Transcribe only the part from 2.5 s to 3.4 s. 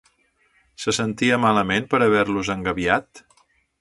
engabiat?